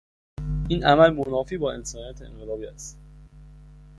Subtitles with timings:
[0.69, 2.99] این عمل منافی با انسانیت انقلابی است.